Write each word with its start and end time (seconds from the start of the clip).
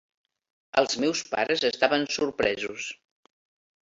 Els 0.81 0.95
meus 1.03 1.19
pares 1.35 1.61
estaven 1.69 2.05
sorpresos. 2.15 2.89